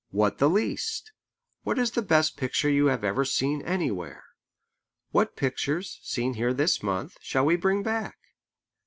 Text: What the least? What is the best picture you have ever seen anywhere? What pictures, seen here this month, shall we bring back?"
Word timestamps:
What 0.09 0.39
the 0.39 0.49
least? 0.49 1.11
What 1.61 1.77
is 1.77 1.91
the 1.91 2.01
best 2.01 2.35
picture 2.35 2.67
you 2.71 2.87
have 2.87 3.03
ever 3.03 3.23
seen 3.23 3.61
anywhere? 3.61 4.23
What 5.11 5.35
pictures, 5.35 5.99
seen 6.01 6.33
here 6.33 6.55
this 6.55 6.81
month, 6.81 7.17
shall 7.21 7.45
we 7.45 7.55
bring 7.55 7.83
back?" 7.83 8.17